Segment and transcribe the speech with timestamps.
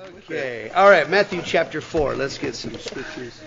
[0.00, 0.70] Okay.
[0.70, 2.14] All right, Matthew chapter 4.
[2.14, 3.40] Let's get some scriptures.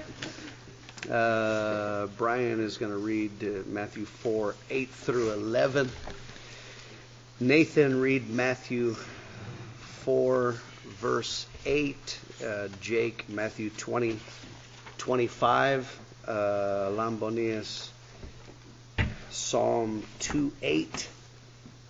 [1.09, 5.89] Uh, Brian is going to read uh, Matthew 4, 8 through 11.
[7.39, 8.95] Nathan, read Matthew
[10.03, 10.55] 4,
[10.99, 12.19] verse 8.
[12.45, 14.19] Uh, Jake, Matthew 20,
[14.97, 15.99] 25.
[16.27, 16.31] Uh,
[16.91, 17.89] Lambonius,
[19.29, 21.07] Psalm 2, 8.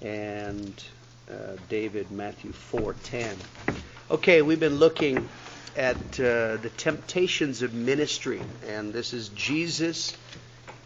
[0.04, 0.84] And
[1.32, 3.35] uh, David, Matthew 4, 10.
[4.11, 5.29] Okay, we've been looking
[5.77, 10.13] at uh, the temptations of ministry, and this is Jesus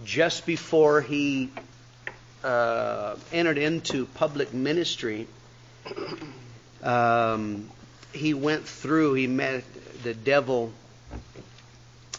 [0.03, 1.49] just before he
[2.43, 5.27] uh, entered into public ministry.
[6.83, 7.71] Um,
[8.13, 9.63] he went through, he met
[10.03, 10.71] the devil,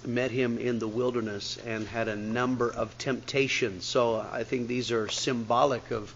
[0.04, 3.84] met him in the wilderness, and had a number of temptations.
[3.84, 6.12] So I think these are symbolic of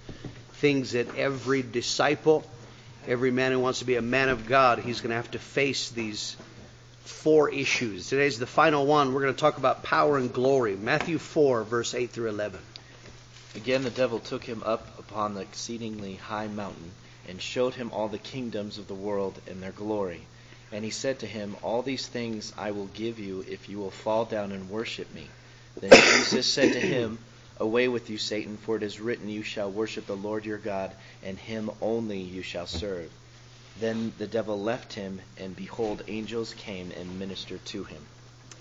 [0.55, 2.45] things that every disciple
[3.07, 5.39] every man who wants to be a man of God, he's going to have to
[5.39, 6.37] face these
[7.05, 8.09] four issues.
[8.09, 9.13] Today's the final one.
[9.13, 10.77] We're going to talk about power and glory.
[10.77, 12.61] Matthew 4, verse 8 through 11.
[13.57, 16.93] Again, the devil took him up upon the exceedingly high mountain
[17.29, 20.21] and showed him all the kingdoms of the world and their glory.
[20.73, 23.91] And he said to him, All these things I will give you if you will
[23.91, 25.27] fall down and worship me.
[25.81, 27.19] Then Jesus said to him,
[27.61, 30.91] Away with you, Satan, for it is written, You shall worship the Lord your God,
[31.23, 33.11] and him only you shall serve.
[33.79, 38.03] Then the devil left him, and behold, angels came and ministered to him.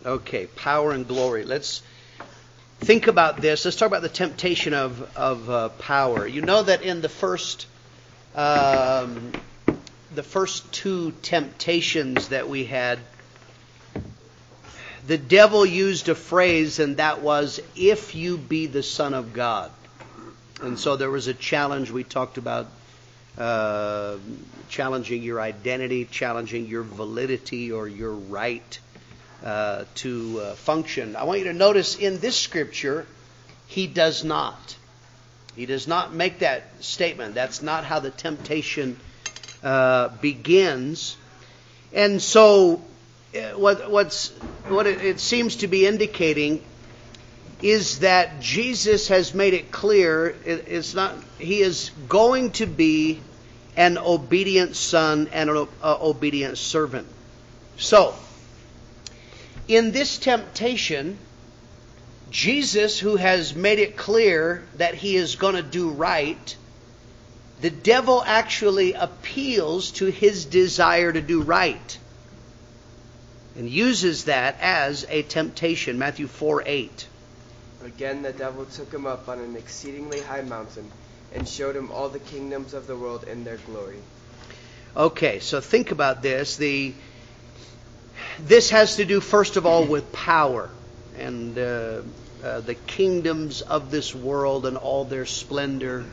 [0.05, 1.45] Okay, power and glory.
[1.45, 1.81] Let's
[2.81, 3.66] think about this.
[3.66, 6.27] Let's talk about the temptation of, of uh, power.
[6.27, 7.67] You know that in the first.
[8.36, 9.31] Um,
[10.14, 12.99] the first two temptations that we had
[15.08, 19.71] the devil used a phrase, and that was, if you be the Son of God.
[20.61, 21.89] And so there was a challenge.
[21.89, 22.67] We talked about
[23.37, 24.17] uh,
[24.67, 28.80] challenging your identity, challenging your validity or your right
[29.43, 31.16] uh, to uh, function.
[31.16, 33.08] I want you to notice in this scripture,
[33.67, 34.76] he does not.
[35.55, 37.36] He does not make that statement.
[37.36, 38.99] That's not how the temptation
[39.64, 41.16] uh, begins.
[41.93, 42.81] And so
[43.34, 44.30] what, what's,
[44.67, 46.64] what it, it seems to be indicating
[47.62, 53.20] is that Jesus has made it clear it, it's not he is going to be
[53.76, 57.08] an obedient son and an uh, obedient servant.
[57.78, 58.16] So,
[59.67, 61.17] in this temptation,
[62.32, 66.56] Jesus, who has made it clear that he is going to do right,
[67.61, 71.98] the devil actually appeals to his desire to do right
[73.59, 75.99] and uses that as a temptation.
[75.99, 77.08] Matthew 4 8.
[77.83, 80.89] Again, the devil took him up on an exceedingly high mountain
[81.36, 83.99] and showed him all the kingdoms of the world and their glory.
[84.95, 86.55] Okay, so think about this.
[86.55, 86.93] The
[88.39, 90.69] this has to do first of all with power
[91.17, 92.02] and uh,
[92.42, 96.05] uh, the kingdoms of this world and all their splendor.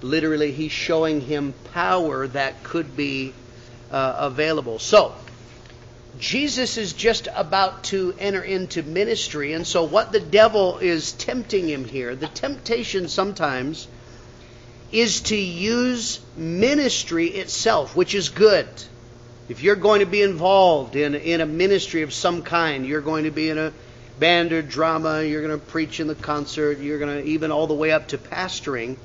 [0.00, 3.34] Literally, he's showing him power that could be
[3.90, 4.78] uh, available.
[4.78, 5.12] So,
[6.18, 11.68] Jesus is just about to enter into ministry, and so what the devil is tempting
[11.68, 13.88] him here, the temptation sometimes
[14.92, 18.68] is to use ministry itself, which is good.
[19.48, 23.24] If you're going to be involved in, in a ministry of some kind, you're going
[23.24, 23.72] to be in a
[24.18, 27.66] band or drama, you're going to preach in the concert, you're going to even all
[27.66, 28.96] the way up to pastoring.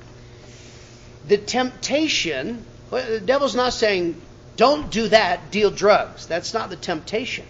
[1.26, 4.20] The temptation, well, the devil's not saying
[4.56, 6.26] don't do that, deal drugs.
[6.26, 7.46] That's not the temptation.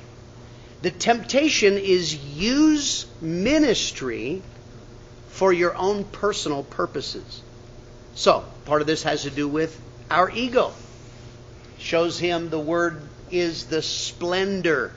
[0.82, 4.42] The temptation is use ministry
[5.28, 7.42] for your own personal purposes.
[8.14, 9.78] So, part of this has to do with
[10.10, 10.72] our ego.
[11.78, 13.00] Shows him the word
[13.30, 14.92] is the splendor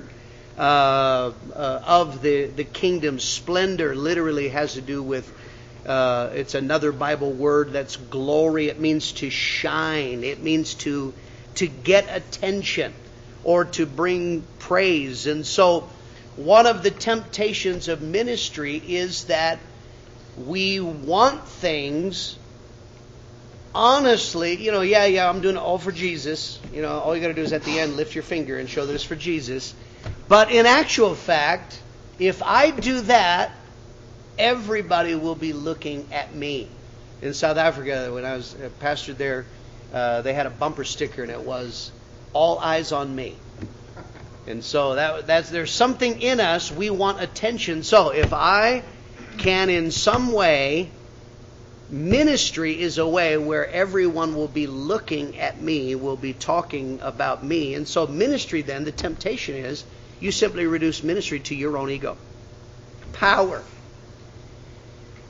[0.57, 3.19] uh, uh, of the, the kingdom.
[3.19, 5.31] Splendor literally has to do with,
[5.85, 8.67] uh, it's another Bible word that's glory.
[8.67, 11.13] It means to shine, it means to
[11.55, 12.94] to get attention
[13.44, 15.27] or to bring praise.
[15.27, 15.89] And so,
[16.35, 19.59] one of the temptations of ministry is that
[20.38, 22.38] we want things
[23.73, 26.59] honestly, you know, yeah, yeah, I'm doing it all for Jesus.
[26.73, 28.69] You know, all you got to do is at the end lift your finger and
[28.69, 29.73] show that it's for Jesus.
[30.27, 31.79] But in actual fact,
[32.19, 33.51] if I do that,
[34.38, 36.67] everybody will be looking at me.
[37.21, 39.45] In South Africa, when I was a pastor there,
[39.94, 41.92] uh, they had a bumper sticker and it was
[42.34, 43.36] "All eyes on me."
[44.48, 47.84] And so that that's there's something in us we want attention.
[47.84, 48.84] So if I
[49.38, 50.90] can in some way
[51.90, 57.44] ministry is a way where everyone will be looking at me, will be talking about
[57.44, 57.75] me.
[57.75, 59.84] And so ministry then the temptation is
[60.19, 62.18] you simply reduce ministry to your own ego.
[63.13, 63.63] Power.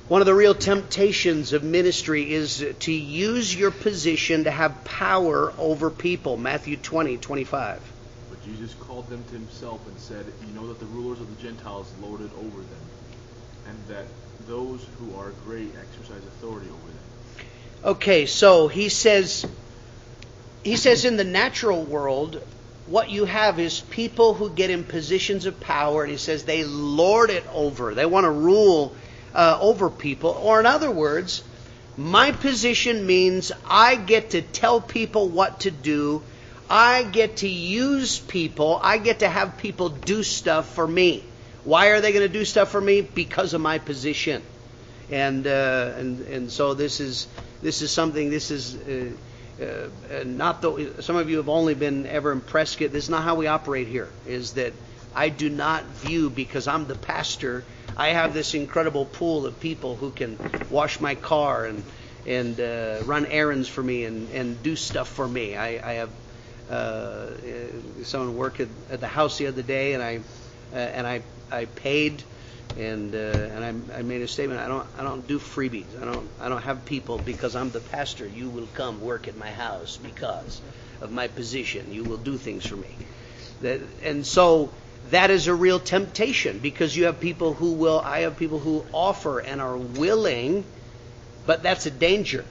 [0.09, 5.53] One of the real temptations of ministry is to use your position to have power
[5.57, 6.35] over people.
[6.35, 7.93] Matthew 20, 25.
[8.29, 11.41] But Jesus called them to himself and said, You know that the rulers of the
[11.41, 12.85] Gentiles lorded over them,
[13.67, 14.05] and that
[14.45, 17.45] those who are great exercise authority over them.
[17.85, 19.45] Okay, so he says
[20.63, 22.41] he says in the natural world
[22.87, 26.65] what you have is people who get in positions of power and he says they
[26.65, 27.93] lord it over.
[27.93, 28.93] They want to rule
[29.33, 30.31] uh, over people.
[30.31, 31.43] Or, in other words,
[31.97, 36.21] my position means I get to tell people what to do.
[36.69, 38.79] I get to use people.
[38.81, 41.23] I get to have people do stuff for me.
[41.63, 43.01] Why are they going to do stuff for me?
[43.01, 44.41] Because of my position.
[45.11, 47.27] And uh, and and so this is
[47.61, 48.29] this is something.
[48.29, 48.75] This is.
[48.75, 49.11] Uh,
[49.61, 52.91] uh, not though some of you have only been ever in Prescott.
[52.91, 54.09] This is not how we operate here.
[54.25, 54.73] Is that
[55.13, 57.63] I do not view because I'm the pastor
[57.97, 60.37] I have this incredible pool of people who can
[60.69, 61.83] wash my car and
[62.25, 65.57] and uh, run errands for me and, and do stuff for me.
[65.57, 66.09] I, I have
[66.69, 70.19] uh, uh someone work at, at, the house the other day, and I
[70.73, 72.23] uh, and I I paid
[72.77, 74.59] and uh, and I, I made a statement.
[74.59, 76.01] I don't I don't do freebies.
[76.01, 78.27] I don't I don't have people because I'm the pastor.
[78.27, 80.61] You will come work at my house because
[81.01, 81.93] of my position.
[81.93, 82.95] You will do things for me.
[83.61, 84.71] That and so
[85.09, 88.85] that is a real temptation because you have people who will, I have people who
[88.93, 90.63] offer and are willing,
[91.45, 92.45] but that's a danger.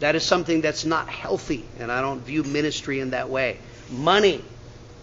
[0.00, 3.58] That is something that's not healthy, and I don't view ministry in that way.
[3.90, 4.44] Money,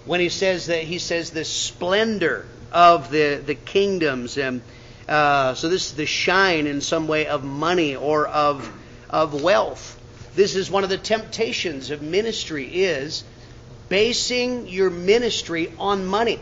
[0.06, 4.62] when he says that, he says the splendor of the, the kingdoms, and
[5.08, 8.72] uh, so this is the shine in some way of money or of,
[9.10, 10.00] of wealth.
[10.36, 13.24] This is one of the temptations of ministry is
[13.90, 16.40] basing your ministry on money.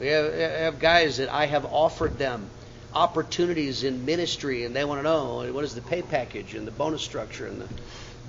[0.00, 2.48] We have, have guys that I have offered them
[2.94, 6.72] opportunities in ministry, and they want to know what is the pay package and the
[6.72, 7.68] bonus structure and the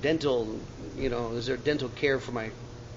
[0.01, 0.59] dental,
[0.97, 2.51] you know, is there dental care for my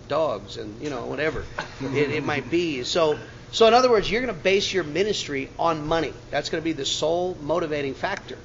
[0.08, 1.44] dogs and you know whatever
[1.80, 2.82] it, it might be.
[2.82, 3.18] So,
[3.52, 6.12] so in other words, you're going to base your ministry on money.
[6.30, 8.38] That's going to be the sole motivating factor,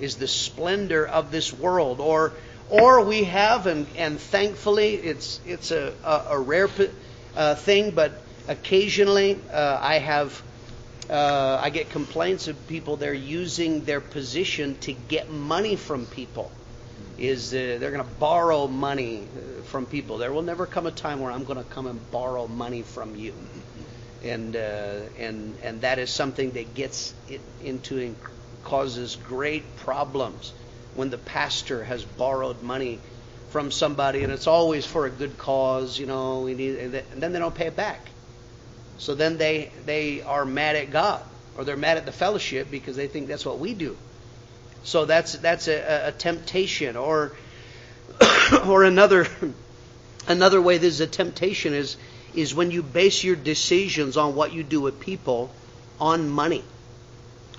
[0.00, 2.32] is the splendor of this world, or
[2.68, 6.68] or we have, and and thankfully it's it's a a, a rare
[7.36, 10.42] uh, thing, but Occasionally, uh, I have
[11.08, 16.50] uh, I get complaints of people they're using their position to get money from people.
[17.18, 20.18] Is uh, they're going to borrow money uh, from people.
[20.18, 23.14] There will never come a time where I'm going to come and borrow money from
[23.14, 23.34] you,
[24.24, 28.16] and uh, and and that is something that gets it into and
[28.64, 30.52] causes great problems
[30.96, 32.98] when the pastor has borrowed money
[33.50, 35.98] from somebody, and it's always for a good cause.
[35.98, 38.00] You know, we need, and then they don't pay it back
[39.02, 41.24] so then they they are mad at God
[41.58, 43.96] or they're mad at the fellowship because they think that's what we do.
[44.84, 47.32] So that's that's a, a temptation or
[48.64, 49.26] or another
[50.28, 51.96] another way this is a temptation is
[52.32, 55.50] is when you base your decisions on what you do with people
[55.98, 56.62] on money.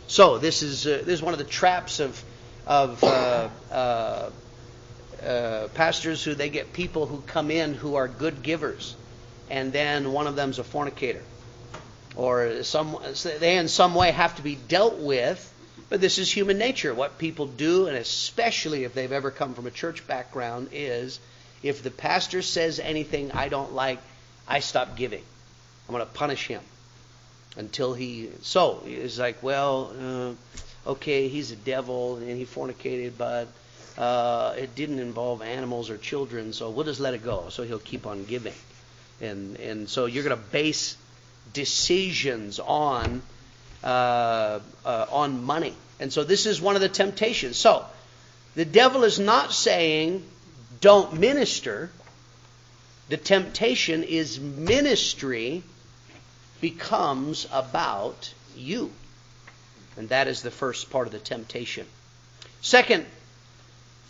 [0.07, 2.23] So this is uh, this is one of the traps of
[2.65, 4.29] of uh, uh,
[5.21, 8.95] uh, pastors who they get people who come in who are good givers
[9.49, 11.21] and then one of them's a fornicator.
[12.15, 12.97] Or some,
[13.39, 15.49] they in some way have to be dealt with,
[15.89, 16.93] but this is human nature.
[16.93, 21.19] What people do, and especially if they've ever come from a church background, is
[21.63, 23.99] if the pastor says anything I don't like,
[24.47, 25.23] I stop giving.
[25.87, 26.61] I'm going to punish him
[27.57, 28.29] until he.
[28.41, 29.93] So it's like, well,
[30.85, 33.47] uh, okay, he's a devil and he fornicated, but
[33.97, 37.49] uh, it didn't involve animals or children, so we'll just let it go.
[37.49, 38.53] So he'll keep on giving
[39.23, 40.97] and and so you're going to base
[41.53, 43.21] decisions on
[43.83, 47.57] uh, uh, on money, and so this is one of the temptations.
[47.57, 47.85] So
[48.55, 50.23] the devil is not saying
[50.81, 51.89] don't minister.
[53.09, 55.63] The temptation is ministry
[56.61, 58.91] becomes about you.
[59.97, 61.85] And that is the first part of the temptation.
[62.61, 63.05] Second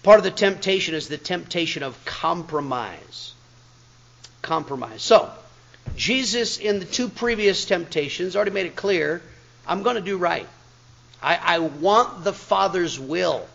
[0.04, 3.34] Part of the temptation is the temptation of compromise.
[4.42, 5.02] Compromise.
[5.02, 5.32] So,
[5.96, 9.22] Jesus, in the two previous temptations, already made it clear
[9.66, 10.48] I'm going to do right.
[11.22, 13.48] I, I want the Father's will.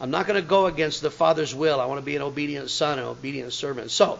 [0.00, 1.80] I'm not going to go against the Father's will.
[1.80, 3.90] I want to be an obedient son, an obedient servant.
[3.90, 4.18] So,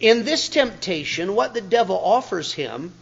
[0.00, 2.92] in this temptation, what the devil offers him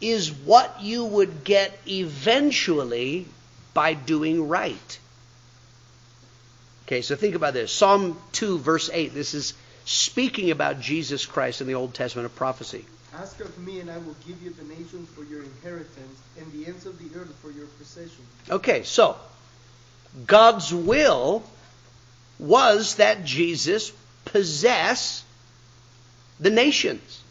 [0.00, 3.26] is what you would get eventually
[3.74, 4.98] by doing right.
[6.86, 7.70] Okay, so think about this.
[7.70, 9.14] Psalm 2, verse 8.
[9.14, 12.84] This is speaking about Jesus Christ in the Old Testament of prophecy.
[13.14, 16.66] Ask of me, and I will give you the nations for your inheritance, and the
[16.66, 18.24] ends of the earth for your possession.
[18.48, 19.16] Okay, so
[20.26, 21.42] God's will
[22.38, 23.92] was that Jesus
[24.24, 25.24] possess
[26.38, 27.22] the nations.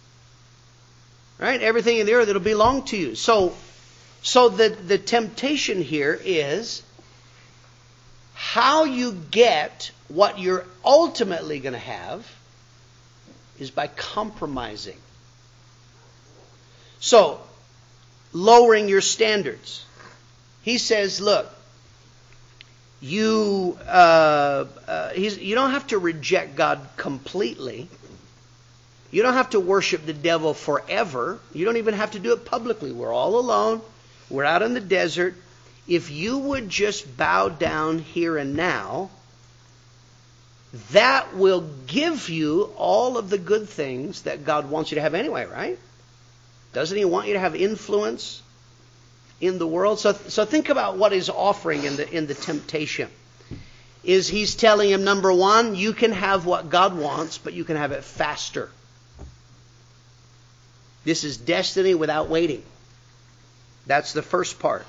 [1.39, 1.61] Right?
[1.61, 3.15] Everything in the earth it'll belong to you.
[3.15, 3.55] So
[4.21, 6.83] so the, the temptation here is
[8.33, 12.25] how you get what you're ultimately going to have
[13.59, 14.97] is by compromising.
[16.99, 17.39] So,
[18.33, 19.85] lowering your standards.
[20.63, 21.53] He says, look,
[23.01, 27.87] you uh, uh, you don't have to reject God completely.
[29.11, 31.39] You don't have to worship the devil forever.
[31.53, 32.91] You don't even have to do it publicly.
[32.91, 33.81] We're all alone.
[34.29, 35.35] We're out in the desert.
[35.87, 39.09] If you would just bow down here and now,
[40.91, 45.15] that will give you all of the good things that God wants you to have
[45.15, 45.79] anyway, right?
[46.73, 48.43] Doesn't He want you to have influence
[49.41, 49.99] in the world?
[49.99, 53.09] So, so think about what He's offering in the in the temptation.
[54.03, 57.75] Is He's telling him number one, you can have what God wants, but you can
[57.75, 58.69] have it faster.
[61.03, 62.63] This is destiny without waiting.
[63.87, 64.85] That's the first part.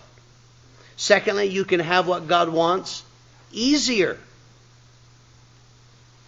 [0.97, 3.03] Secondly, you can have what God wants
[3.53, 4.19] easier.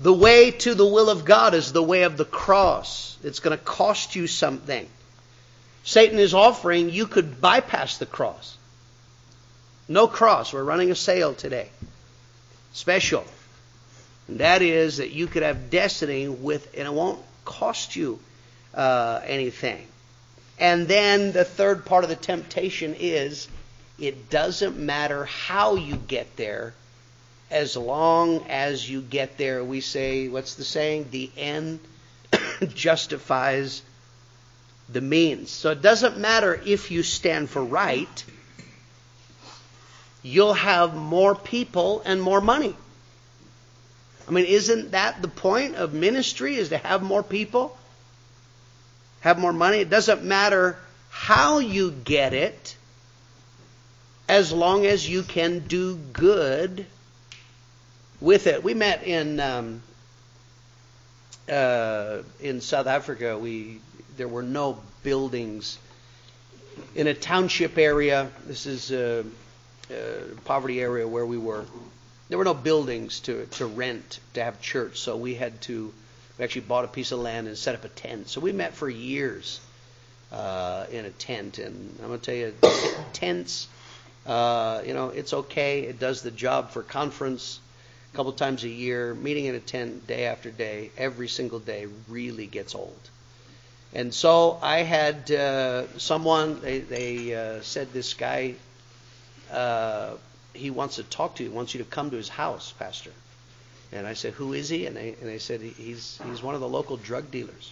[0.01, 3.17] The way to the will of God is the way of the cross.
[3.23, 4.89] It's going to cost you something.
[5.85, 8.57] Satan is offering you could bypass the cross.
[9.89, 10.53] No cross.
[10.53, 11.69] We're running a sale today.
[12.73, 13.25] Special.
[14.29, 18.19] And that is that you could have destiny with, and it won't cost you
[18.75, 19.87] uh, anything.
[20.59, 23.49] And then the third part of the temptation is
[23.99, 26.75] it doesn't matter how you get there,
[27.53, 29.63] as long as you get there.
[29.63, 31.09] We say, what's the saying?
[31.11, 31.81] The end
[32.75, 33.83] justifies
[34.89, 35.51] the means.
[35.51, 38.25] So it doesn't matter if you stand for right,
[40.23, 42.75] you'll have more people and more money.
[44.27, 47.77] I mean, isn't that the point of ministry is to have more people?
[49.23, 49.79] have more money.
[49.79, 50.77] It doesn't matter
[51.09, 52.77] how you get it,
[54.29, 56.87] as long as you can do good
[58.23, 58.63] with it.
[58.63, 59.83] We met in um,
[61.51, 63.37] uh, in South Africa.
[63.37, 63.81] We
[64.17, 65.79] there were no buildings
[66.95, 68.31] in a township area.
[68.47, 69.25] This is a,
[69.91, 71.65] a poverty area where we were.
[72.29, 75.93] There were no buildings to to rent to have church, so we had to
[76.39, 78.29] we actually bought a piece of land and set up a tent.
[78.29, 79.61] So we met for years
[80.31, 81.59] uh, in a tent.
[81.59, 82.55] And I'm going to tell you,
[83.13, 83.69] tents,
[84.25, 85.81] uh, you know, it's okay.
[85.83, 87.61] It does the job for conference
[88.13, 89.15] a couple times a year.
[89.15, 93.11] Meeting in a tent day after day, every single day, really gets old.
[93.95, 98.55] And so I had uh, someone, they, they uh, said this guy,
[99.51, 100.15] uh,
[100.55, 103.13] he wants to talk to you, wants you to come to his house, Pastor.
[103.93, 106.63] And I said, "Who is he?" And they and they said, "He's he's one of
[106.63, 107.71] the local drug dealers.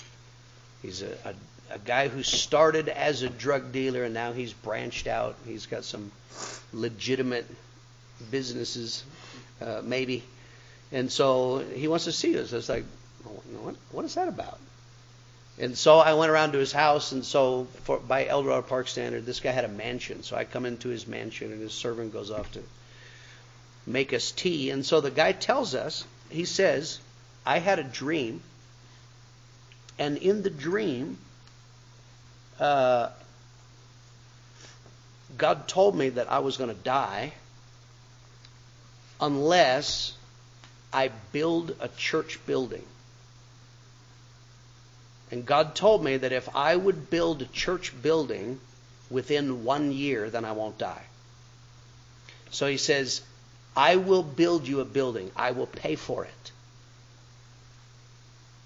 [0.83, 1.35] He's a, a
[1.71, 5.37] a guy who started as a drug dealer and now he's branched out.
[5.47, 6.11] He's got some
[6.73, 7.47] legitimate
[8.31, 9.05] businesses,
[9.61, 10.23] uh, maybe.
[10.93, 12.53] And so he wants to see us.
[12.53, 12.85] I was like,
[13.63, 14.59] what, what is that about?
[15.59, 19.27] And so I went around to his house, and so for, by Eldorado Park standard,
[19.27, 20.23] this guy had a mansion.
[20.23, 22.63] So I come into his mansion, and his servant goes off to
[23.87, 24.71] make us tea.
[24.71, 26.99] And so the guy tells us, he says,
[27.45, 28.41] I had a dream,
[29.99, 31.19] and in the dream,
[32.59, 33.11] uh,
[35.37, 37.35] God told me that I was going to die
[39.21, 40.13] unless
[40.93, 42.85] I build a church building.
[45.31, 48.59] And God told me that if I would build a church building
[49.11, 51.05] within one year, then I won't die.
[52.51, 53.23] So he says,
[53.77, 55.31] I will build you a building.
[55.37, 56.53] I will pay for it.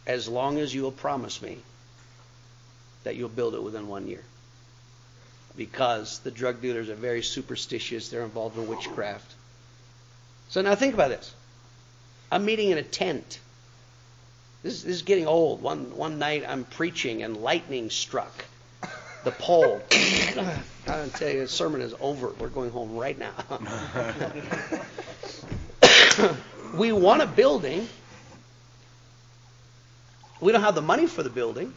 [0.07, 1.59] As long as you will promise me
[3.05, 4.23] that you'll build it within one year.
[5.57, 9.35] Because the drug dealers are very superstitious, they're involved in witchcraft.
[10.49, 11.35] So now think about this.
[12.31, 13.41] I'm meeting in a tent.
[14.63, 15.63] This, this is getting old.
[15.63, 18.45] One, one night I'm preaching and lightning struck
[19.25, 19.81] the pole.
[19.93, 22.31] I tell you, the sermon is over.
[22.39, 23.33] We're going home right now.
[26.75, 27.89] we want a building.
[30.41, 31.73] We don't have the money for the building.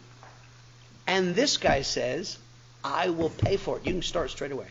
[1.08, 2.38] And this guy says,
[2.84, 3.86] I will pay for it.
[3.86, 4.68] You can start straight away.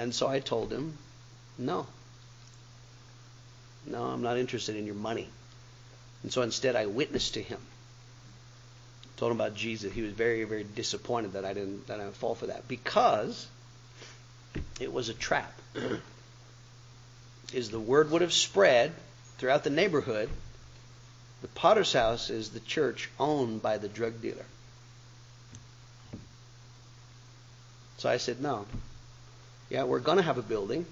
[0.00, 0.96] And so I told him,
[1.58, 1.86] no.
[3.86, 5.28] No, I'm not interested in your money.
[6.22, 7.58] And so instead I witnessed to him.
[9.18, 9.92] Told him about Jesus.
[9.92, 12.66] He was very, very disappointed that I didn't that I fall for that.
[12.66, 13.46] Because
[14.80, 15.52] it was a trap.
[17.52, 18.92] Is the word would have spread
[19.36, 20.30] throughout the neighborhood.
[21.42, 24.46] The potter's house is the church owned by the drug dealer.
[27.98, 28.64] So I said, no.
[29.70, 30.84] Yeah, we're going to have a building,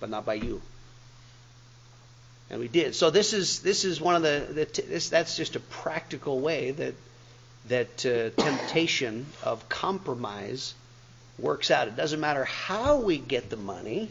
[0.00, 0.62] but not by you.
[2.48, 2.94] And we did.
[2.94, 6.38] So this is this is one of the, the t- this, that's just a practical
[6.38, 6.94] way that
[7.68, 10.74] that uh, temptation of compromise
[11.40, 11.88] works out.
[11.88, 14.08] It doesn't matter how we get the money.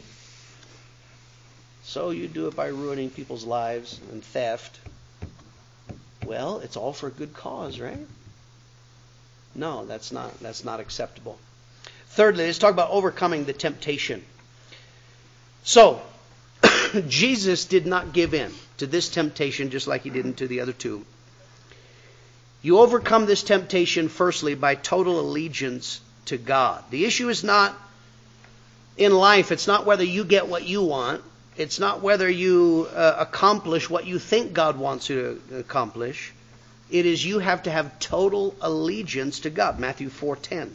[1.84, 4.78] So you do it by ruining people's lives and theft.
[6.26, 8.06] Well, it's all for a good cause, right?
[9.54, 11.38] No, that's not that's not acceptable.
[12.10, 14.24] Thirdly, let's talk about overcoming the temptation.
[15.64, 16.00] So,
[17.08, 20.72] Jesus did not give in to this temptation just like he didn't to the other
[20.72, 21.04] two.
[22.62, 26.82] You overcome this temptation, firstly, by total allegiance to God.
[26.90, 27.76] The issue is not
[28.96, 31.22] in life, it's not whether you get what you want,
[31.56, 36.32] it's not whether you uh, accomplish what you think God wants you to accomplish.
[36.90, 39.78] It is you have to have total allegiance to God.
[39.78, 40.70] Matthew 4:10.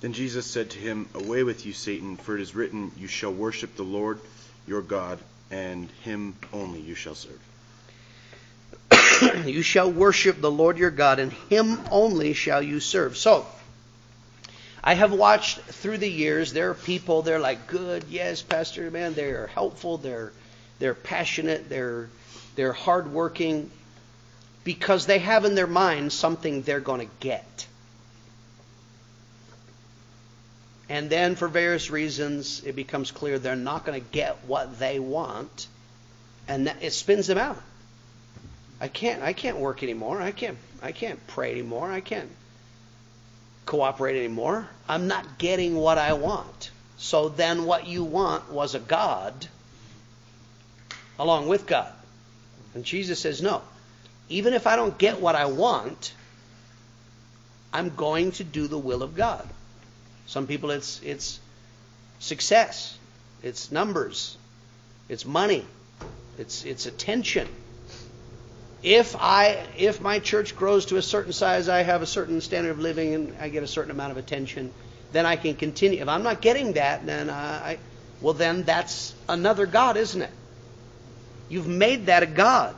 [0.00, 3.32] Then Jesus said to him, Away with you, Satan, for it is written, You shall
[3.32, 4.20] worship the Lord
[4.66, 5.18] your God,
[5.50, 7.40] and him only you shall serve.
[9.46, 13.16] you shall worship the Lord your God, and him only shall you serve.
[13.16, 13.46] So,
[14.84, 19.14] I have watched through the years, there are people, they're like, good, yes, Pastor, man,
[19.14, 20.32] they're helpful, they're
[20.78, 22.08] they're passionate, they're
[22.54, 23.70] they're hardworking,
[24.62, 27.66] because they have in their mind something they're going to get.
[30.88, 34.98] And then, for various reasons, it becomes clear they're not going to get what they
[34.98, 35.66] want,
[36.46, 37.60] and it spins them out.
[38.80, 39.22] I can't.
[39.22, 40.22] I can't work anymore.
[40.22, 40.56] I can't.
[40.82, 41.90] I can't pray anymore.
[41.90, 42.30] I can't
[43.66, 44.66] cooperate anymore.
[44.88, 46.70] I'm not getting what I want.
[46.96, 49.46] So then, what you want was a God
[51.18, 51.92] along with God.
[52.74, 53.62] And Jesus says, no.
[54.28, 56.12] Even if I don't get what I want,
[57.72, 59.46] I'm going to do the will of God.
[60.28, 61.40] Some people it's it's
[62.20, 62.96] success,
[63.42, 64.36] it's numbers,
[65.08, 65.64] it's money,
[66.36, 67.48] it's it's attention.
[68.82, 72.72] If I if my church grows to a certain size, I have a certain standard
[72.72, 74.70] of living and I get a certain amount of attention,
[75.12, 76.02] then I can continue.
[76.02, 77.78] If I'm not getting that, then I
[78.20, 80.30] well then that's another god, isn't it?
[81.48, 82.74] You've made that a god.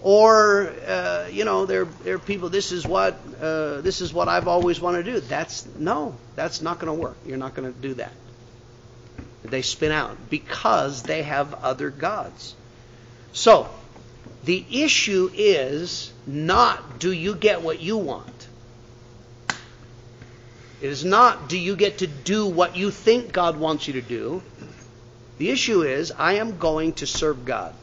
[0.00, 2.48] Or uh, you know, there there are people.
[2.48, 5.20] This is what uh, this is what I've always wanted to do.
[5.20, 7.16] That's no, that's not going to work.
[7.26, 8.12] You're not going to do that.
[9.44, 12.54] They spin out because they have other gods.
[13.32, 13.68] So
[14.44, 18.48] the issue is not do you get what you want.
[20.80, 24.02] It is not do you get to do what you think God wants you to
[24.02, 24.42] do.
[25.38, 27.74] The issue is I am going to serve God.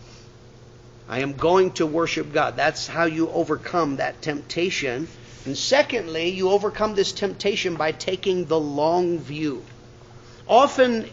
[1.08, 2.56] I am going to worship God.
[2.56, 5.08] That's how you overcome that temptation.
[5.46, 9.64] And secondly, you overcome this temptation by taking the long view.
[10.48, 11.08] Often,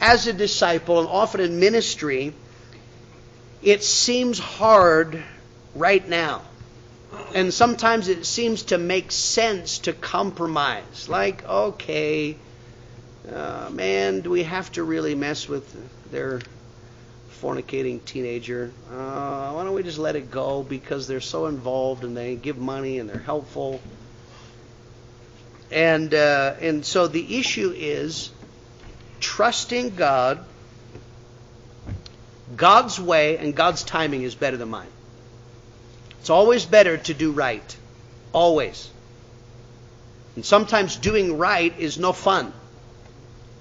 [0.00, 2.34] as a disciple, and often in ministry,
[3.62, 5.22] it seems hard
[5.74, 6.42] right now.
[7.34, 11.08] And sometimes it seems to make sense to compromise.
[11.08, 12.36] Like, okay,
[13.32, 15.64] uh, man, do we have to really mess with
[16.10, 16.40] their
[17.42, 18.72] fornicating teenager.
[18.90, 22.58] Uh, why don't we just let it go because they're so involved and they give
[22.58, 23.80] money and they're helpful.
[25.70, 28.30] And uh, and so the issue is
[29.20, 30.44] trusting God.
[32.56, 34.88] God's way and God's timing is better than mine.
[36.20, 37.76] It's always better to do right.
[38.32, 38.90] Always.
[40.34, 42.52] And sometimes doing right is no fun.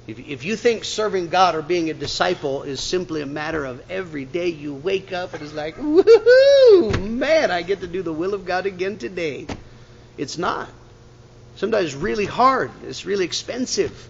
[0.08, 3.92] If, if you think serving God or being a disciple is simply a matter of
[3.92, 8.14] every day you wake up and it's like, woohoo, man, I get to do the
[8.14, 9.48] will of God again today.
[10.18, 10.70] It's not.
[11.58, 12.72] Sometimes it's really hard.
[12.86, 14.10] It's really expensive.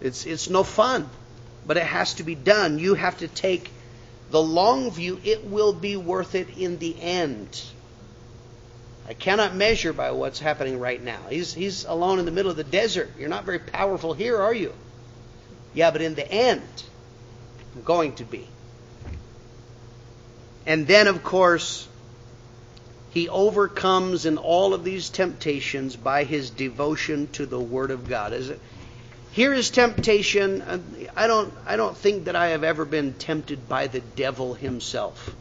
[0.00, 1.10] It's, it's no fun.
[1.66, 2.78] But it has to be done.
[2.78, 3.68] You have to take
[4.30, 5.20] the long view.
[5.24, 7.60] It will be worth it in the end.
[9.08, 11.18] I cannot measure by what's happening right now.
[11.28, 13.10] He's, he's alone in the middle of the desert.
[13.18, 14.72] You're not very powerful here, are you?
[15.74, 16.62] Yeah, but in the end,
[17.74, 18.46] I'm going to be.
[20.66, 21.88] And then, of course,
[23.10, 28.32] he overcomes in all of these temptations by his devotion to the Word of God.
[28.32, 28.60] Is it?
[29.32, 30.62] Here is temptation.
[30.62, 30.78] Uh,
[31.16, 31.52] I don't.
[31.66, 35.34] I don't think that I have ever been tempted by the devil himself.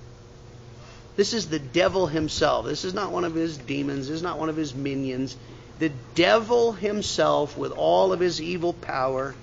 [1.15, 2.65] This is the devil himself.
[2.65, 4.07] This is not one of his demons.
[4.07, 5.35] This is not one of his minions.
[5.79, 9.35] The devil himself, with all of his evil power,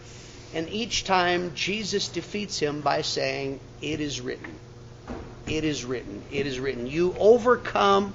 [0.54, 4.58] and each time Jesus defeats him by saying, "It is written."
[5.46, 6.22] It is written.
[6.30, 6.86] It is written.
[6.86, 8.12] You overcome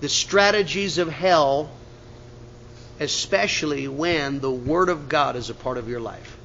[0.00, 1.70] the strategies of hell,
[3.00, 6.36] especially when the Word of God is a part of your life.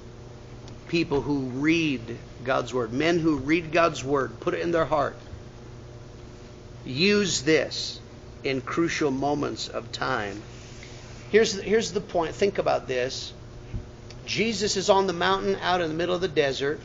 [0.88, 5.15] People who read God's Word, men who read God's Word, put it in their heart.
[6.84, 7.99] Use this
[8.43, 10.41] in crucial moments of time.
[11.32, 12.36] Here's, here's the point.
[12.36, 13.34] Think about this.
[14.26, 16.80] Jesus is on the mountain out in the middle of the desert.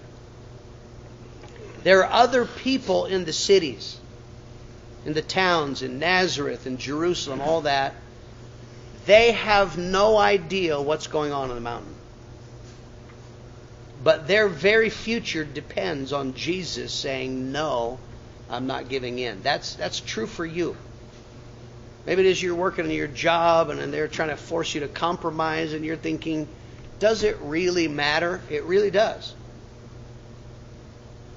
[1.82, 3.98] There are other people in the cities,
[5.04, 7.94] in the towns, in Nazareth, in Jerusalem, all that.
[9.04, 11.94] They have no idea what's going on in the mountain.
[14.02, 17.98] But their very future depends on Jesus saying, No,
[18.48, 19.42] I'm not giving in.
[19.42, 20.76] That's, that's true for you.
[22.06, 24.88] Maybe it is you're working in your job and they're trying to force you to
[24.88, 26.46] compromise and you're thinking,
[27.00, 28.40] Does it really matter?
[28.48, 29.34] It really does.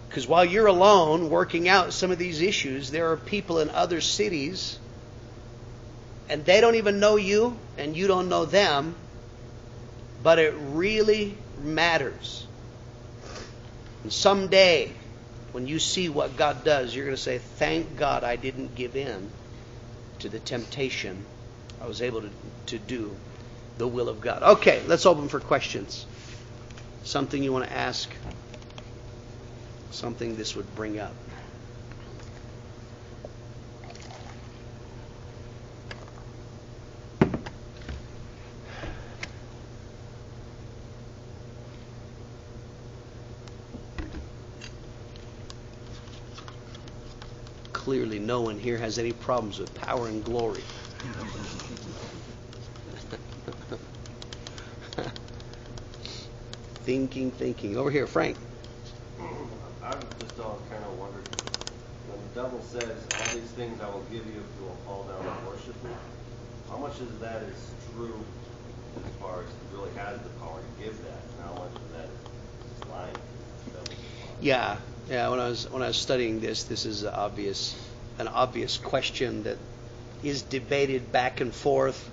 [0.08, 4.00] Because while you're alone working out some of these issues, there are people in other
[4.02, 4.78] cities,
[6.30, 8.96] and they don't even know you, and you don't know them,
[10.24, 12.46] but it really matters.
[14.04, 14.92] And someday,
[15.52, 18.96] when you see what God does, you're going to say, Thank God I didn't give
[18.96, 19.32] in
[20.20, 21.26] to the temptation.
[21.82, 22.30] I was able to,
[22.68, 23.16] to do
[23.78, 24.44] the will of God.
[24.44, 26.06] Okay, let's open for questions.
[27.04, 28.10] Something you want to ask?
[29.92, 31.14] something this would bring up.
[47.90, 50.64] Clearly, no one here has any problems with power and glory.
[56.86, 57.78] thinking, thinking.
[57.78, 58.38] Over here, Frank.
[59.82, 61.24] I've just all kind of wondered
[62.06, 65.06] when the devil says, "All these things I will give you if you will fall
[65.06, 65.90] down and worship me."
[66.70, 68.24] How much of that is true
[69.04, 71.92] as far as he really has the power to give that, and how much of
[71.94, 73.18] that is lying?
[74.40, 74.78] Yeah,
[75.10, 75.30] yeah.
[75.30, 77.76] When I was when I was studying this, this is obvious
[78.20, 79.58] an obvious question that
[80.24, 82.10] is debated back and forth.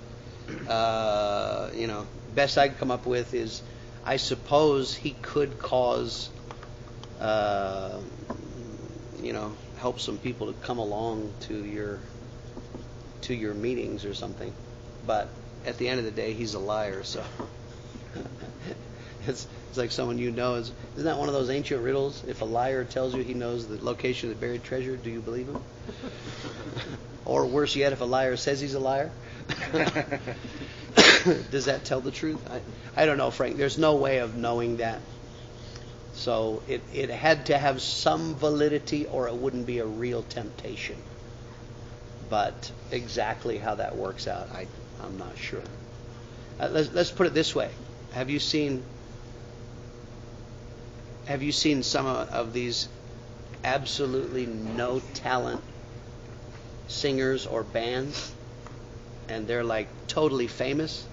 [0.67, 3.61] Uh, you know, best I can come up with is,
[4.05, 6.29] I suppose he could cause
[7.19, 7.99] uh,
[9.21, 11.99] you know, help some people to come along to your
[13.21, 14.53] to your meetings or something.
[15.05, 15.29] But
[15.65, 17.03] at the end of the day, he's a liar.
[17.03, 17.23] So
[19.27, 22.23] it's it's like someone you know is isn't that one of those ancient riddles?
[22.27, 25.19] If a liar tells you he knows the location of the buried treasure, do you
[25.19, 25.61] believe him?
[27.25, 29.11] or worse yet, if a liar says he's a liar.
[31.51, 32.39] Does that tell the truth?
[32.49, 32.61] I,
[33.01, 33.57] I don't know, Frank.
[33.57, 34.99] There's no way of knowing that.
[36.13, 40.95] So it, it had to have some validity or it wouldn't be a real temptation.
[42.29, 44.67] But exactly how that works out, I,
[45.03, 45.61] I'm not sure.
[46.59, 47.69] Uh, let's, let's put it this way.
[48.13, 48.83] Have you seen
[51.27, 52.87] have you seen some of these
[53.63, 55.59] absolutely no talent
[56.87, 58.33] singers or bands
[59.27, 61.05] and they're like totally famous?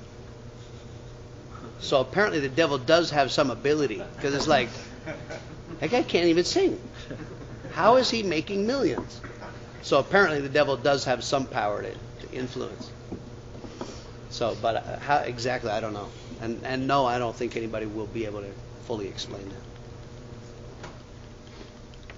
[1.80, 4.68] So apparently the devil does have some ability because it's like
[5.80, 6.78] that guy can't even sing.
[7.72, 9.20] How is he making millions?
[9.82, 12.88] So apparently the devil does have some power to, to influence.
[14.30, 16.08] So, but uh, how exactly, I don't know.
[16.40, 18.50] And, and no, I don't think anybody will be able to
[18.86, 19.73] fully explain that.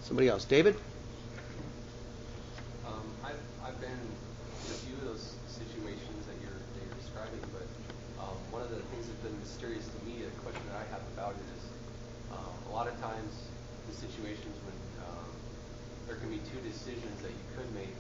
[0.07, 0.45] Somebody else.
[0.47, 0.79] David?
[2.87, 7.43] Um, I've, I've been in a few of those situations that you're, that you're describing,
[7.51, 7.67] but
[8.23, 11.03] um, one of the things that's been mysterious to me, a question that I have
[11.19, 11.63] about it is
[12.31, 13.35] um, a lot of times
[13.91, 14.79] the situations when
[15.11, 15.27] um,
[16.07, 17.91] there can be two decisions that you could make,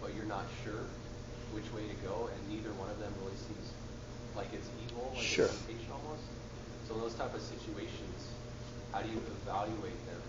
[0.00, 0.88] but you're not sure.
[1.52, 3.68] which way to go, and neither one of them really seems
[4.32, 5.44] like it's evil, like Sure.
[5.44, 6.24] it's temptation almost.
[6.88, 8.32] So in those type of situations,
[8.96, 10.22] how do you evaluate them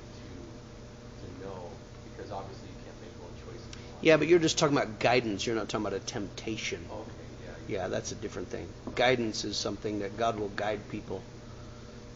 [1.41, 1.69] to to know?
[2.15, 3.65] Because obviously you can't make one choice.
[3.65, 4.01] in life.
[4.01, 5.45] Yeah, but you're just talking about guidance.
[5.45, 6.85] You're not talking about a temptation.
[6.89, 7.11] Okay,
[7.67, 7.81] yeah.
[7.81, 8.67] Yeah, that's a different thing.
[8.95, 11.21] Guidance is something that God will guide people.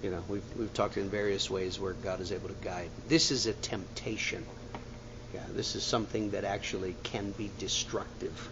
[0.04, 2.90] You know, we've we've talked in various ways where God is able to guide.
[3.08, 4.46] This is a temptation.
[5.34, 8.50] Yeah, this is something that actually can be destructive.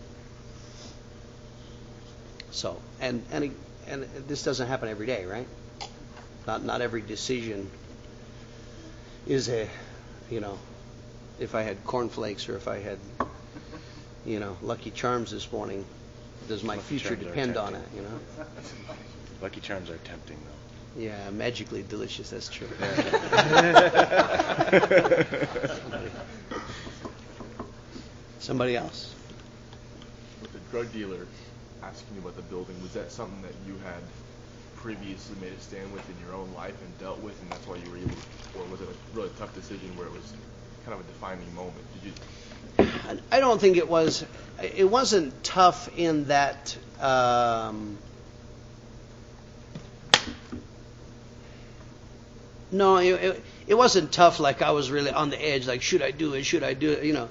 [2.51, 3.55] So, and and
[3.87, 5.47] and this doesn't happen every day, right?
[6.47, 7.69] Not not every decision
[9.27, 9.69] is a,
[10.33, 10.57] you know,
[11.39, 12.97] if I had cornflakes or if I had,
[14.25, 15.85] you know, Lucky Charms this morning,
[16.47, 17.77] does my Lucky future Charms are depend on it?
[17.79, 17.97] tempting.
[17.97, 18.19] You know?
[19.41, 21.01] Lucky Charms are tempting, though.
[21.01, 22.31] Yeah, magically delicious.
[22.31, 22.67] That's true.
[25.79, 26.11] Somebody.
[28.39, 29.13] Somebody else.
[30.41, 31.27] With the drug dealer
[31.83, 34.01] asking you about the building, was that something that you had
[34.83, 37.77] previously made a stand with in your own life and dealt with, and that's why
[37.77, 40.33] you were able, to, or was it a really tough decision where it was
[40.83, 41.85] kind of a defining moment?
[41.93, 42.13] Did you?
[43.31, 44.25] I don't think it was.
[44.61, 46.77] It wasn't tough in that.
[46.99, 47.97] Um,
[52.69, 55.65] no, it, it, it wasn't tough like I was really on the edge.
[55.65, 56.43] Like, should I do it?
[56.43, 57.05] Should I do it?
[57.05, 57.29] You know,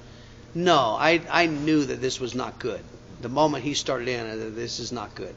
[0.55, 0.97] no.
[0.99, 2.83] I I knew that this was not good.
[3.21, 5.35] The moment he started in, this is not good,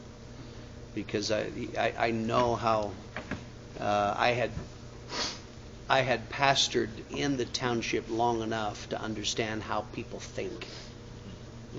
[0.97, 1.47] because I
[1.79, 2.91] I, I know how
[3.79, 4.51] uh, I had
[5.89, 10.67] I had pastored in the township long enough to understand how people think,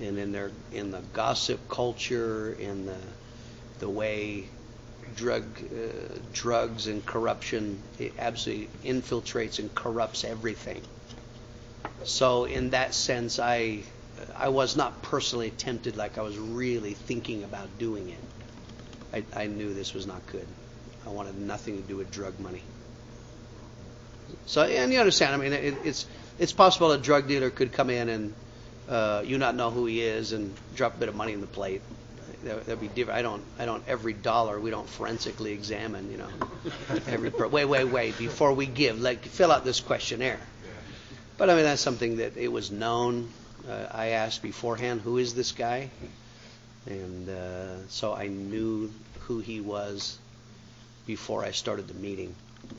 [0.00, 3.00] and in their in the gossip culture, in the
[3.80, 4.46] the way
[5.16, 10.80] drug uh, drugs and corruption it absolutely infiltrates and corrupts everything.
[12.04, 13.82] So in that sense, I
[14.36, 18.37] I was not personally tempted like I was really thinking about doing it.
[19.12, 20.46] I, I knew this was not good.
[21.06, 22.62] I wanted nothing to do with drug money.
[24.46, 26.06] So, and you understand, I mean, it, it's
[26.38, 28.34] it's possible a drug dealer could come in and
[28.88, 31.46] uh, you not know who he is and drop a bit of money in the
[31.46, 31.82] plate.
[32.44, 33.18] That, that'd be different.
[33.18, 33.82] I don't, I don't.
[33.88, 36.10] Every dollar we don't forensically examine.
[36.10, 36.28] You know,
[37.06, 38.18] every per- wait, wait, wait.
[38.18, 40.40] Before we give, like fill out this questionnaire.
[41.36, 43.30] But I mean, that's something that it was known.
[43.68, 45.90] Uh, I asked beforehand, who is this guy?
[46.88, 50.18] And uh, so I knew who he was
[51.06, 52.34] before I started the meeting.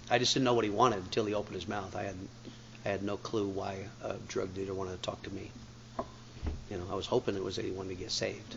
[0.09, 1.95] I just didn't know what he wanted until he opened his mouth.
[1.95, 2.15] I had
[2.85, 5.51] I had no clue why a drug dealer wanted to talk to me.
[6.71, 8.55] You know, I was hoping it was that he wanted to get saved.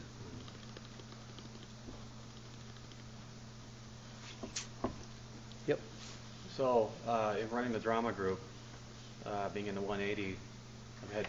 [5.66, 5.80] Yep.
[6.56, 8.40] So, uh, in running the drama group,
[9.26, 10.36] uh, being in the 180,
[11.02, 11.26] I've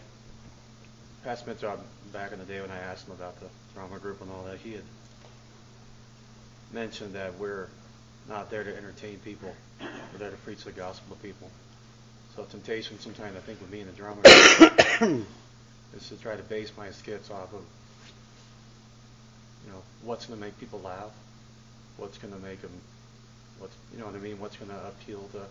[1.24, 1.80] had Smith job
[2.12, 4.58] back in the day when I asked him about the drama group and all that.
[4.58, 4.82] He had
[6.72, 7.68] mentioned that we're
[8.28, 9.54] not there to entertain people.
[9.80, 11.50] We're there to preach the gospel to people.
[12.36, 15.26] So temptation sometimes I think with me in the drama group
[15.96, 17.62] is to try to base my skits off of,
[19.66, 21.12] you know, what's going to make people laugh,
[21.96, 22.72] what's going to make them,
[23.58, 25.42] what's, you know what I mean, what's going to appeal to,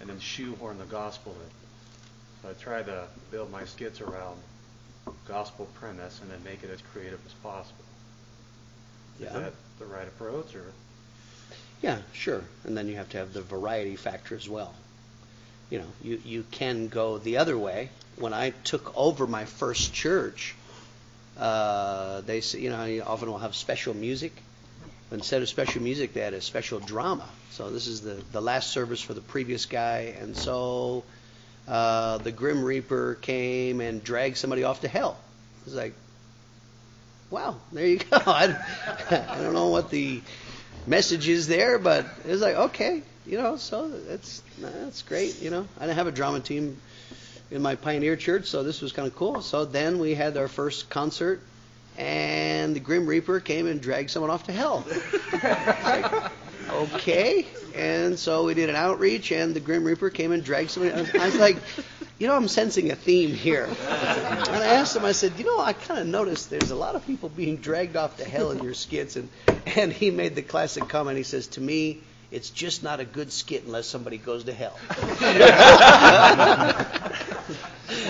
[0.00, 2.42] and then shoehorn the gospel in.
[2.42, 4.36] So I try to build my skits around
[5.26, 7.84] gospel premise and then make it as creative as possible.
[9.18, 9.38] Is Yeah.
[9.38, 10.64] that the right approach, or?
[11.82, 12.42] Yeah, sure.
[12.64, 14.74] And then you have to have the variety factor as well.
[15.70, 17.90] You know, you, you can go the other way.
[18.16, 20.54] When I took over my first church,
[21.38, 24.32] uh, they say, you know, you often will have special music.
[25.10, 27.28] Instead of special music, they had a special drama.
[27.50, 30.14] So this is the, the last service for the previous guy.
[30.20, 31.04] And so
[31.68, 35.18] uh, the Grim Reaper came and dragged somebody off to hell.
[35.60, 35.94] It was like,
[37.30, 38.04] wow, there you go.
[38.26, 38.56] I,
[39.10, 40.20] I don't know what the
[40.86, 45.40] message is there, but it was like, okay, you know, so that's that's great.
[45.40, 46.76] You know, I didn't have a drama team
[47.50, 49.42] in my pioneer church, so this was kind of cool.
[49.42, 51.40] So then we had our first concert,
[51.96, 54.84] and the Grim Reaper came and dragged someone off to hell.
[55.42, 56.30] Like,
[56.70, 60.94] okay, and so we did an outreach, and the Grim Reaper came and dragged somebody.
[60.94, 61.56] I was, I was like,
[62.18, 63.64] you know, I'm sensing a theme here.
[63.64, 66.94] And I asked him, I said, you know, I kind of noticed there's a lot
[66.94, 69.28] of people being dragged off to hell in your skits, and
[69.66, 71.16] and he made the classic comment.
[71.16, 74.78] He says, to me, it's just not a good skit unless somebody goes to hell.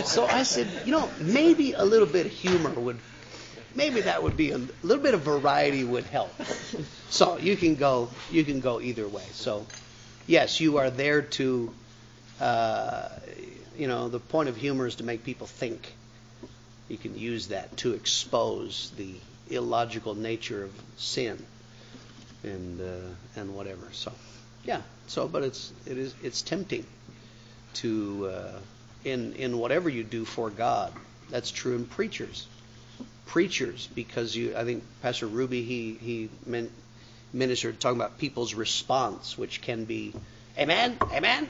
[0.04, 2.98] so I said, you know, maybe a little bit of humor would,
[3.74, 6.32] maybe that would be a, little bit of variety would help.
[7.10, 9.24] So you can go, you can go either way.
[9.32, 9.66] So,
[10.26, 11.72] yes, you are there to,
[12.40, 13.08] uh,
[13.76, 15.92] you know, the point of humor is to make people think.
[16.88, 19.14] you can use that to expose the
[19.50, 21.42] illogical nature of sin
[22.42, 23.86] and uh, and whatever.
[23.92, 24.12] So,
[24.64, 24.82] yeah.
[25.06, 26.86] So, but it's it is it's tempting
[27.74, 28.58] to uh,
[29.04, 30.92] in in whatever you do for God.
[31.30, 32.46] That's true in preachers.
[33.32, 36.70] Preachers, because you, I think Pastor Ruby he he meant
[37.32, 40.12] ministered talking about people's response, which can be,
[40.58, 41.48] Amen, Amen.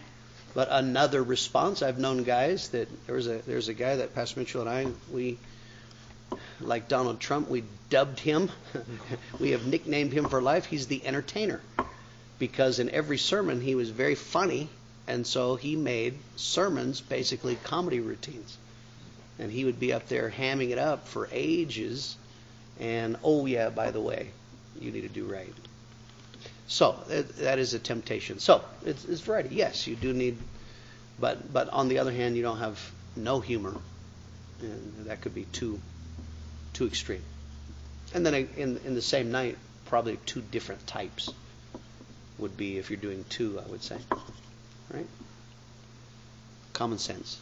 [0.54, 4.38] But another response, I've known guys that there was a there's a guy that Pastor
[4.38, 5.38] Mitchell and I we
[6.60, 8.48] like Donald Trump, we dubbed him,
[9.40, 10.66] we have nicknamed him for life.
[10.66, 11.60] He's the entertainer
[12.38, 14.68] because in every sermon he was very funny,
[15.08, 18.56] and so he made sermons basically comedy routines,
[19.38, 22.16] and he would be up there hamming it up for ages.
[22.80, 24.30] And oh yeah, by the way,
[24.80, 25.52] you need to do right.
[26.66, 26.98] So
[27.38, 28.38] that is a temptation.
[28.38, 29.54] So it's, it's variety.
[29.54, 30.38] Yes, you do need,
[31.20, 32.78] but but on the other hand, you don't have
[33.14, 33.76] no humor,
[34.60, 35.78] and that could be too
[36.72, 37.22] too extreme.
[38.14, 41.30] And then in in the same night, probably two different types
[42.38, 43.60] would be if you're doing two.
[43.60, 43.98] I would say,
[44.92, 45.06] right?
[46.72, 47.38] Common sense.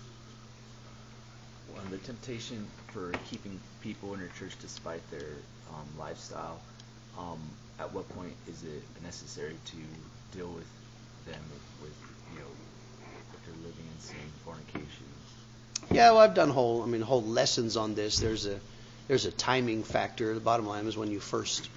[1.90, 5.26] The temptation for keeping people in your church despite their
[5.70, 6.61] um, lifestyle.
[7.18, 7.40] Um,
[7.81, 10.66] at what point is it necessary to deal with
[11.26, 11.40] them
[11.83, 11.92] with,
[12.33, 12.46] you know,
[13.35, 15.07] if they're living in sin, fornication?
[15.90, 18.20] Yeah, well, I've done whole, I mean, whole lessons on this.
[18.20, 18.61] There's a,
[19.09, 20.33] there's a timing factor.
[20.35, 21.68] The bottom line is when you first,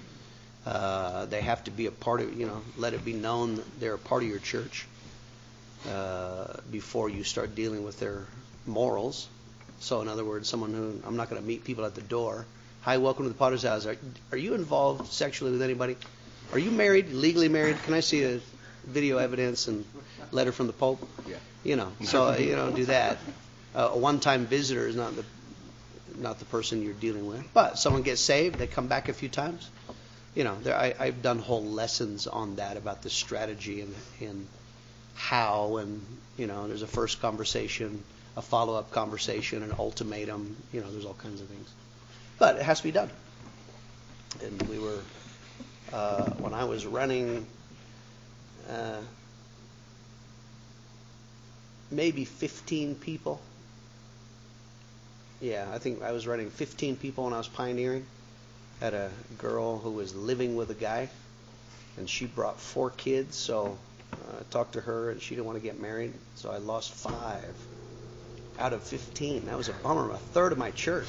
[0.64, 3.94] uh, they have to be a part of, you know, let it be known they're
[3.94, 4.86] a part of your church
[5.90, 8.22] uh, before you start dealing with their
[8.64, 9.28] morals.
[9.80, 12.46] So, in other words, someone who I'm not going to meet people at the door
[12.84, 13.86] Hi, welcome to the Potter's House.
[13.86, 13.96] Are,
[14.30, 15.96] are you involved sexually with anybody?
[16.52, 17.82] Are you married, legally married?
[17.84, 18.40] Can I see a
[18.84, 19.86] video evidence and
[20.32, 21.00] letter from the Pope?
[21.26, 21.36] Yeah.
[21.62, 23.16] You know, so you know, do that.
[23.74, 25.24] Uh, a one-time visitor is not the
[26.18, 27.42] not the person you're dealing with.
[27.54, 29.70] But someone gets saved, they come back a few times.
[30.34, 34.46] You know, there, I, I've done whole lessons on that about the strategy and and
[35.14, 36.04] how and
[36.36, 38.04] you know, there's a first conversation,
[38.36, 40.56] a follow-up conversation, an ultimatum.
[40.72, 41.72] You know, there's all kinds of things.
[42.38, 43.10] But it has to be done.
[44.42, 45.00] And we were,
[45.92, 47.46] uh, when I was running,
[48.68, 49.00] uh,
[51.90, 53.40] maybe 15 people.
[55.40, 58.06] Yeah, I think I was running 15 people when I was pioneering.
[58.80, 61.08] Had a girl who was living with a guy,
[61.96, 63.36] and she brought four kids.
[63.36, 63.78] So
[64.12, 66.12] uh, I talked to her, and she didn't want to get married.
[66.34, 67.54] So I lost five
[68.58, 69.46] out of 15.
[69.46, 70.10] That was a bummer.
[70.10, 71.08] A third of my church.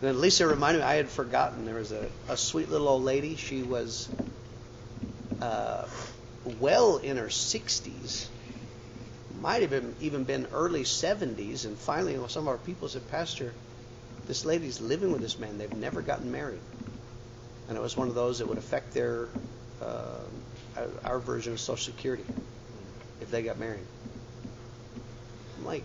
[0.00, 1.64] And then Lisa reminded me, I had forgotten.
[1.64, 3.36] There was a, a sweet little old lady.
[3.36, 4.08] She was
[5.40, 5.86] uh,
[6.58, 8.26] well in her 60s,
[9.40, 11.64] might have been, even been early 70s.
[11.64, 13.52] And finally, some of our people said, Pastor,
[14.26, 15.58] this lady's living with this man.
[15.58, 16.60] They've never gotten married.
[17.68, 19.28] And it was one of those that would affect their
[19.82, 20.20] uh,
[21.04, 22.24] our version of Social Security
[23.20, 23.86] if they got married.
[25.58, 25.84] I'm like.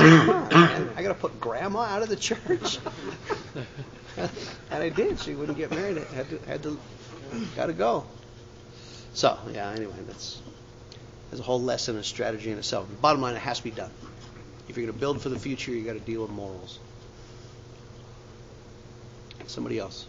[0.00, 2.78] I got to put grandma out of the church.
[4.16, 5.18] and I did.
[5.18, 5.98] She wouldn't get married.
[5.98, 6.78] I had to, had to,
[7.56, 8.04] got to go.
[9.14, 9.70] So yeah.
[9.70, 10.40] Anyway, that's
[11.30, 12.88] there's a whole lesson and strategy in itself.
[13.00, 13.90] bottom line, it has to be done.
[14.68, 16.78] If you're going to build for the future, you got to deal with morals.
[19.46, 20.06] Somebody else.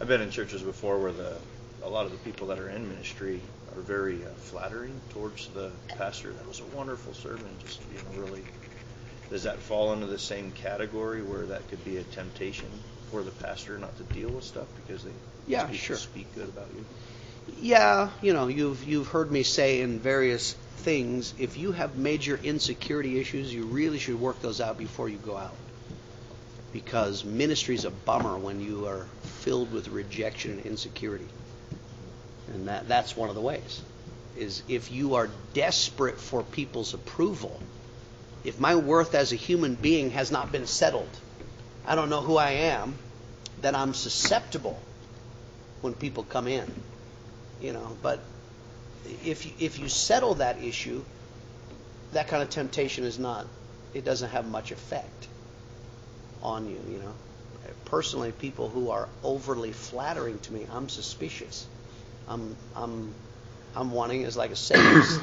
[0.00, 1.36] I've been in churches before where the
[1.82, 3.40] a lot of the people that are in ministry
[3.74, 6.32] are very uh, flattering towards the pastor.
[6.32, 7.48] That was a wonderful sermon.
[7.64, 8.44] Just you know, really
[9.32, 12.68] does that fall into the same category where that could be a temptation
[13.10, 15.10] for the pastor not to deal with stuff because they
[15.46, 16.84] yeah speak, sure speak good about you?
[17.60, 22.38] Yeah, you know, you've you've heard me say in various things, if you have major
[22.42, 25.56] insecurity issues, you really should work those out before you go out.
[26.72, 31.28] Because ministry is a bummer when you are filled with rejection and insecurity.
[32.52, 33.82] And that that's one of the ways.
[34.36, 37.60] Is if you are desperate for people's approval,
[38.44, 41.08] if my worth as a human being has not been settled,
[41.86, 42.94] I don't know who I am,
[43.60, 44.80] then I'm susceptible
[45.80, 46.70] when people come in.
[47.60, 48.20] You know, but
[49.24, 51.04] if you, if you settle that issue,
[52.12, 53.46] that kind of temptation is not
[53.94, 55.28] it doesn't have much effect
[56.42, 57.12] on you, you know.
[57.84, 61.66] Personally, people who are overly flattering to me, I'm suspicious.
[62.26, 63.14] I'm I'm
[63.76, 65.20] I'm wanting is like a sales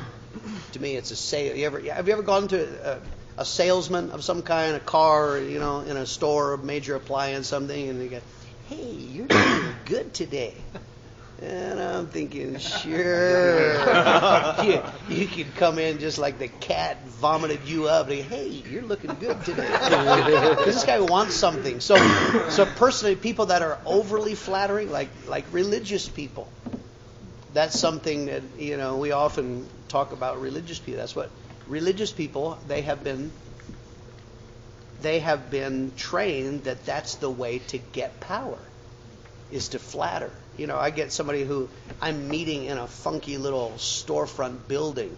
[0.73, 1.55] to me, it's a sale.
[1.55, 5.38] You ever have you ever gone to a, a salesman of some kind, a car,
[5.38, 8.21] you know, in a store, a major appliance, something, and they go,
[8.67, 10.55] "Hey, you're doing good today."
[11.41, 13.75] And I'm thinking, sure.
[14.61, 18.09] you, you could come in just like the cat vomited you up.
[18.09, 19.67] And, hey, you're looking good today.
[20.65, 21.80] This guy wants something.
[21.80, 21.95] So,
[22.49, 26.51] so personally, people that are overly flattering, like like religious people,
[27.54, 31.00] that's something that you know we often talk about religious people.
[31.00, 31.32] That's what
[31.68, 33.32] religious people they have been
[35.02, 38.60] they have been trained that that's the way to get power
[39.52, 40.32] is to flatter.
[40.58, 41.70] You know, I get somebody who
[42.02, 45.16] I'm meeting in a funky little storefront building.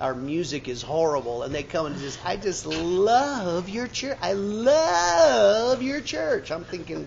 [0.00, 4.16] Our music is horrible, and they come and just, I just love your church.
[4.20, 6.50] I love your church.
[6.50, 7.06] I'm thinking,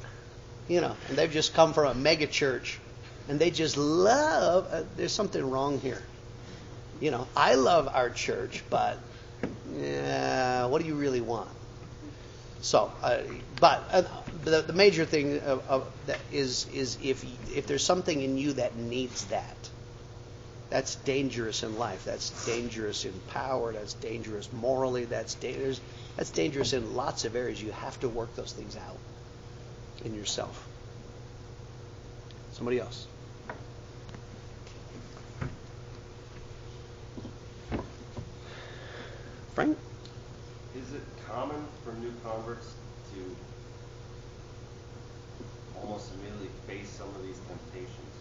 [0.68, 2.80] you know, and they've just come from a mega church,
[3.28, 4.68] and they just love.
[4.70, 6.02] Uh, there's something wrong here.
[7.00, 8.98] You know, I love our church, but
[9.76, 11.50] yeah, what do you really want?
[12.62, 13.18] So, uh,
[13.60, 14.02] but uh,
[14.44, 17.24] the, the major thing of, of that is is if
[17.54, 19.70] if there's something in you that needs that,
[20.70, 22.04] that's dangerous in life.
[22.04, 23.72] That's dangerous in power.
[23.72, 25.04] That's dangerous morally.
[25.04, 25.80] That's dangerous.
[26.16, 27.62] That's dangerous in lots of areas.
[27.62, 28.98] You have to work those things out
[30.04, 30.66] in yourself.
[32.52, 33.06] Somebody else.
[39.56, 39.78] Frank.
[40.76, 42.74] Is it common for new converts
[43.14, 43.20] to
[45.80, 48.14] almost immediately face some of these temptations?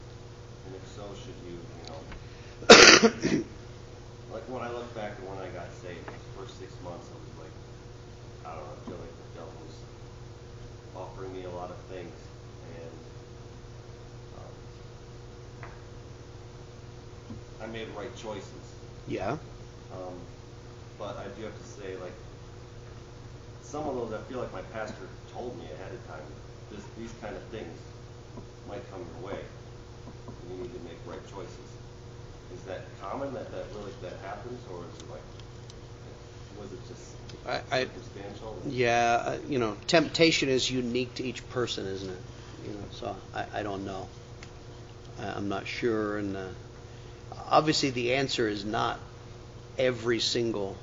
[0.65, 1.99] And if so, should you, you know,
[4.33, 7.19] like when I look back at when I got saved, those first six months, I
[7.19, 7.55] was like,
[8.47, 9.75] I don't know, I feel like the devil was
[10.95, 12.15] offering me a lot of things,
[12.79, 12.95] and
[14.39, 14.55] um,
[17.59, 18.63] I made the right choices.
[19.09, 19.35] Yeah.
[19.91, 20.15] Um,
[20.97, 22.13] but I do have to say, like,
[23.61, 26.23] some of those I feel like my pastor told me ahead of time,
[26.71, 27.77] this, these kind of things
[28.67, 29.39] might come your way.
[30.41, 31.69] And you need to make right choices.
[32.53, 35.21] Is that common that that really that happens, or is it like,
[36.59, 37.15] was it just
[37.45, 38.61] I, I, circumstantial?
[38.67, 42.21] yeah, uh, you know, temptation is unique to each person, isn't it?
[42.65, 44.07] You know, so I, I don't know.
[45.19, 46.47] I, I'm not sure, and uh,
[47.49, 48.99] obviously the answer is not
[49.77, 50.77] every single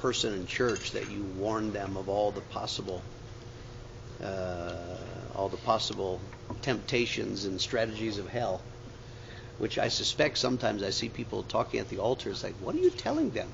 [0.00, 3.02] person in church that you warn them of all the possible
[4.22, 4.96] uh,
[5.34, 6.20] all the possible
[6.62, 8.60] temptations and strategies of hell
[9.58, 12.78] which I suspect sometimes I see people talking at the altar it's like what are
[12.78, 13.48] you telling them?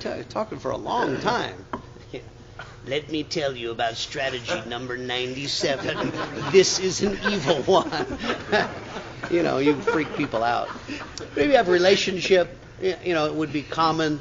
[0.00, 1.64] They're t- talking for a long time.
[2.86, 6.12] Let me tell you about strategy number 97
[6.52, 7.90] this is an evil one.
[9.30, 10.70] You know you freak people out.
[11.36, 12.48] If you have a relationship
[12.80, 14.20] you know, it would be common.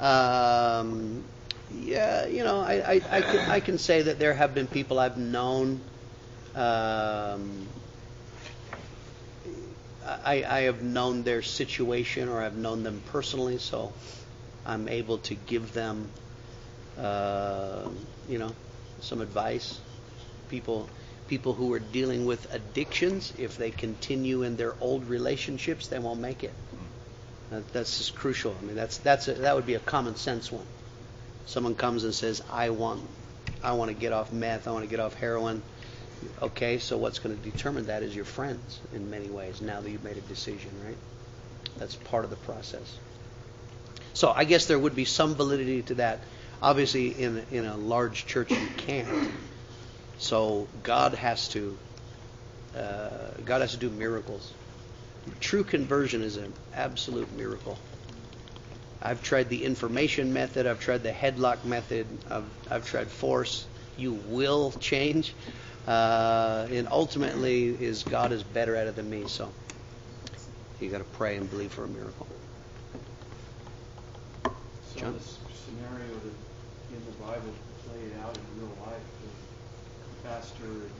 [0.00, 1.24] Um,
[1.72, 4.98] yeah, you know, I, I, I, can, I can say that there have been people
[4.98, 5.80] I've known.
[6.54, 7.66] Um,
[10.06, 13.92] I, I have known their situation or I've known them personally, so
[14.64, 16.08] I'm able to give them,
[16.98, 17.88] uh,
[18.28, 18.52] you know,
[19.00, 19.80] some advice.
[20.48, 20.88] People,
[21.28, 26.20] people who are dealing with addictions, if they continue in their old relationships, they won't
[26.20, 26.52] make it.
[27.50, 28.54] That, that's just crucial.
[28.60, 30.66] I mean, that's that's a, that would be a common sense one.
[31.46, 33.02] Someone comes and says, "I want,
[33.62, 34.66] I want to get off meth.
[34.66, 35.62] I want to get off heroin."
[36.42, 39.60] Okay, so what's going to determine that is your friends in many ways.
[39.60, 40.96] Now that you've made a decision, right?
[41.78, 42.98] That's part of the process.
[44.14, 46.20] So I guess there would be some validity to that.
[46.62, 49.08] Obviously, in in a large church, you can't.
[50.18, 51.76] So God has to
[52.76, 53.08] uh,
[53.44, 54.52] God has to do miracles
[55.40, 57.78] True conversion is an absolute miracle.
[59.02, 60.66] I've tried the information method.
[60.66, 62.06] I've tried the headlock method.
[62.30, 63.66] I've, I've tried force.
[63.96, 65.34] You will change.
[65.86, 69.28] Uh, and ultimately, is God is better at it than me.
[69.28, 69.52] So
[70.80, 72.26] you got to pray and believe for a miracle.
[74.44, 75.12] So John?
[75.14, 76.34] this scenario that
[76.90, 77.54] in the Bible
[77.86, 79.00] played out in real life,
[80.22, 80.90] the pastor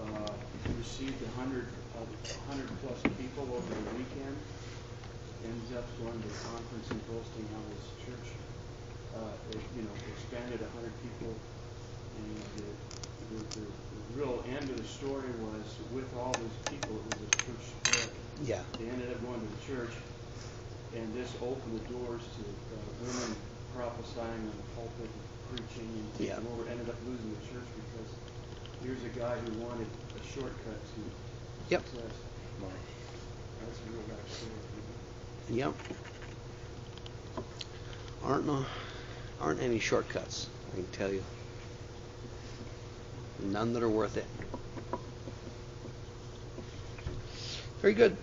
[0.00, 0.32] had, uh,
[0.78, 2.08] received a hundred of
[2.48, 4.36] 100 plus people over the weekend.
[5.44, 8.28] Ends up going to a conference and boasting how his church,
[9.14, 11.32] uh, it, you know, expanded 100 people.
[12.16, 12.70] And the,
[13.34, 17.20] the, the, the real end of the story was with all those people, it was
[17.20, 18.08] a church split.
[18.42, 18.62] Yeah.
[18.78, 19.92] They ended up going to the church,
[20.94, 23.36] and this opened the doors to uh, women
[23.74, 26.38] prophesying in the pulpit and preaching, and Yeah.
[26.38, 28.08] Lord ended up losing the church because
[28.82, 31.00] here's a guy who wanted a shortcut to
[31.70, 31.82] Yep.
[35.50, 35.74] Yep.
[38.24, 38.64] Aren't no,
[39.40, 40.48] aren't any shortcuts.
[40.72, 41.22] I can tell you.
[43.42, 44.26] None that are worth it.
[47.80, 48.16] Very good.